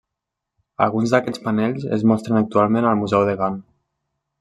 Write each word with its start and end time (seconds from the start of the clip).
Alguns 0.85 1.13
d'aquests 1.15 1.43
panells 1.49 1.87
es 1.99 2.09
mostren 2.13 2.43
actualment 2.43 2.89
al 2.93 3.01
museu 3.05 3.29
de 3.31 3.41
Gant. 3.45 3.67